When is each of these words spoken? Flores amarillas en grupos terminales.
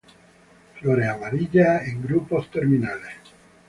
Flores 0.79 1.07
amarillas 1.09 1.87
en 1.87 2.01
grupos 2.01 2.49
terminales. 2.49 3.17